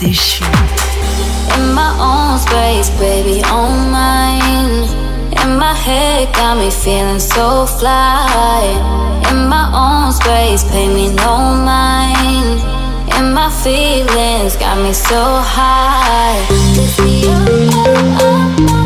[0.00, 0.44] déchu.
[1.56, 4.88] In my own space, baby, on mine.
[5.42, 8.62] In my head, got me feeling so fly.
[9.30, 12.60] In my own space, pay me no mind.
[13.16, 15.22] In my feelings, got me so
[15.56, 16.38] high.
[16.76, 18.83] Lift me up, up,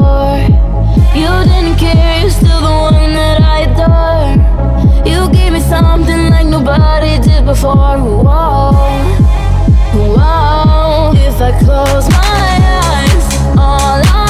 [0.00, 0.40] before.
[1.14, 4.32] You didn't care, you're still the one that I adore.
[5.10, 7.98] You gave me something like nobody did before.
[7.98, 8.72] Whoa,
[10.14, 11.12] whoa.
[11.28, 12.56] If I close my
[12.88, 13.26] eyes,
[13.58, 14.29] all I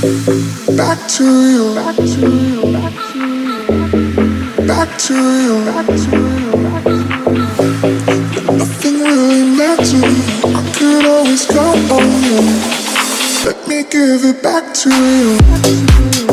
[0.00, 1.74] Back to you.
[1.74, 2.72] Back to you.
[4.66, 5.64] Back to you.
[5.66, 6.50] Back to you.
[8.56, 9.92] Nothing really matters.
[10.56, 12.40] I could always count on you.
[13.44, 15.38] Let me give it back to you.
[15.38, 16.29] Back to you.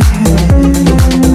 [0.00, 1.33] head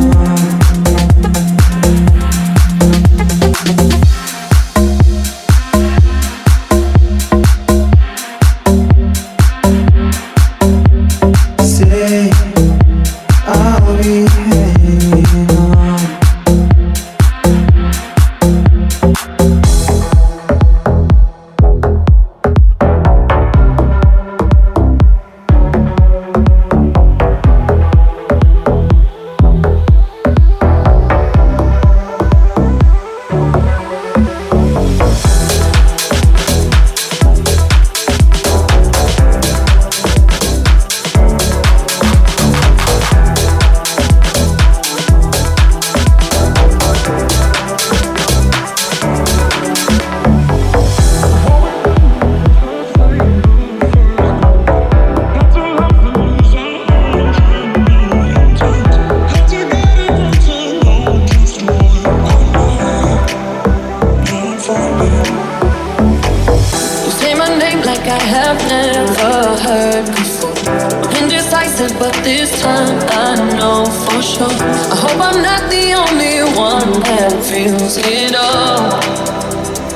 [72.49, 74.47] this time I know for sure.
[74.47, 78.93] I hope I'm not the only one that feels it all.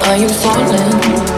[0.08, 1.33] Are you falling?